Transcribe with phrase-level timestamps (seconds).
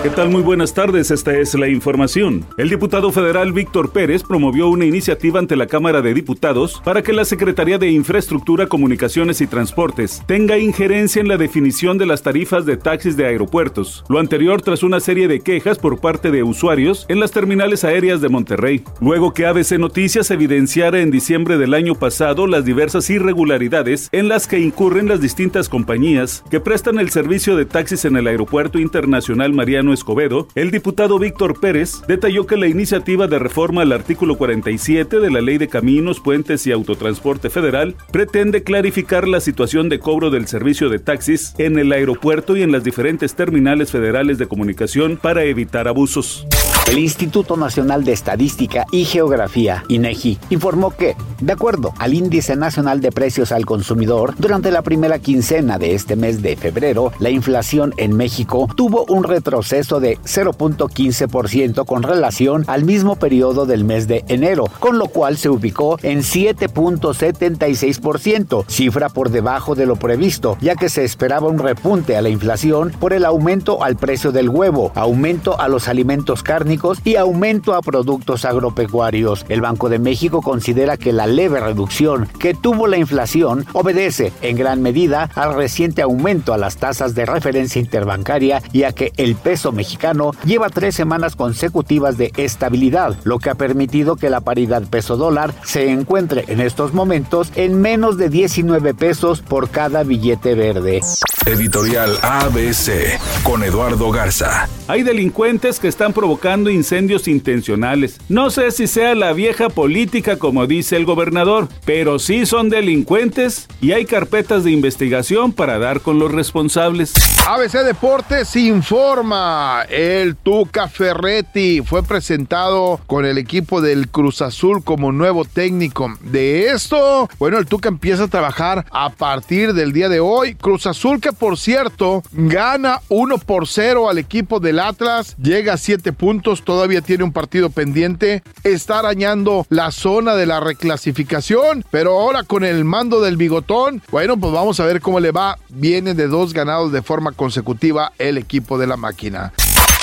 [0.00, 0.30] ¿Qué tal?
[0.30, 2.44] Muy buenas tardes, esta es la información.
[2.56, 7.12] El diputado federal Víctor Pérez promovió una iniciativa ante la Cámara de Diputados para que
[7.12, 12.64] la Secretaría de Infraestructura, Comunicaciones y Transportes tenga injerencia en la definición de las tarifas
[12.64, 14.04] de taxis de aeropuertos.
[14.08, 18.20] Lo anterior tras una serie de quejas por parte de usuarios en las terminales aéreas
[18.20, 18.84] de Monterrey.
[19.00, 24.46] Luego que ABC Noticias evidenciara en diciembre del año pasado las diversas irregularidades en las
[24.46, 29.52] que incurren las distintas compañías que prestan el servicio de taxis en el Aeropuerto Internacional
[29.52, 35.20] Mariano Escobedo, el diputado Víctor Pérez detalló que la iniciativa de reforma al artículo 47
[35.20, 40.30] de la Ley de Caminos, Puentes y Autotransporte Federal pretende clarificar la situación de cobro
[40.30, 45.16] del servicio de taxis en el aeropuerto y en las diferentes terminales federales de comunicación
[45.16, 46.46] para evitar abusos.
[46.88, 53.02] El Instituto Nacional de Estadística y Geografía, INEGI, informó que, de acuerdo al Índice Nacional
[53.02, 57.92] de Precios al Consumidor, durante la primera quincena de este mes de febrero, la inflación
[57.98, 64.24] en México tuvo un retroceso de 0.15% con relación al mismo periodo del mes de
[64.26, 70.74] enero, con lo cual se ubicó en 7.76%, cifra por debajo de lo previsto, ya
[70.74, 74.90] que se esperaba un repunte a la inflación por el aumento al precio del huevo,
[74.94, 79.44] aumento a los alimentos cárnicos y aumento a productos agropecuarios.
[79.48, 84.56] El Banco de México considera que la leve reducción que tuvo la inflación obedece en
[84.56, 89.34] gran medida al reciente aumento a las tasas de referencia interbancaria y a que el
[89.34, 94.82] peso mexicano lleva tres semanas consecutivas de estabilidad, lo que ha permitido que la paridad
[94.84, 100.54] peso dólar se encuentre en estos momentos en menos de 19 pesos por cada billete
[100.54, 101.00] verde.
[101.46, 104.68] Editorial ABC con Eduardo Garza.
[104.86, 108.18] Hay delincuentes que están provocando incendios intencionales.
[108.28, 113.68] No sé si sea la vieja política como dice el gobernador, pero sí son delincuentes
[113.80, 117.12] y hay carpetas de investigación para dar con los responsables.
[117.46, 119.84] ABC Deportes informa.
[119.88, 126.14] El Tuca Ferretti fue presentado con el equipo del Cruz Azul como nuevo técnico.
[126.22, 130.54] De esto, bueno, el Tuca empieza a trabajar a partir del día de hoy.
[130.54, 135.78] Cruz Azul que por cierto gana 1 por 0 al equipo del Atlas, llega a
[135.78, 142.18] 7 puntos, todavía tiene un partido pendiente, está arañando la zona de la reclasificación, pero
[142.18, 145.58] ahora con el mando del bigotón, bueno, pues vamos a ver cómo le va.
[145.68, 149.52] Viene de dos ganados de forma consecutiva el equipo de la máquina.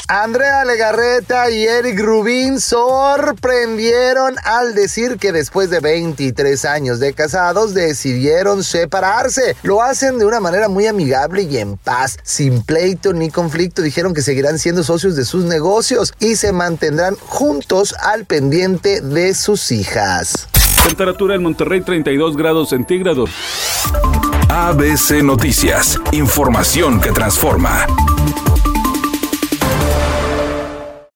[0.07, 7.73] Andrea Legarreta y Eric Rubin sorprendieron al decir que después de 23 años de casados
[7.73, 9.55] decidieron separarse.
[9.63, 13.81] Lo hacen de una manera muy amigable y en paz, sin pleito ni conflicto.
[13.81, 19.33] Dijeron que seguirán siendo socios de sus negocios y se mantendrán juntos al pendiente de
[19.33, 20.47] sus hijas.
[20.85, 23.31] Temperatura en Monterrey 32 grados centígrados.
[24.49, 27.87] ABC Noticias, información que transforma.